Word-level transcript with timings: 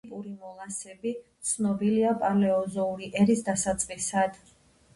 ტიპური 0.05 0.31
მოლასები 0.45 1.11
ცნობილია 1.51 2.15
პალეოზოური 2.25 3.13
ერის 3.23 3.47
დასაწყისიდან. 3.53 4.45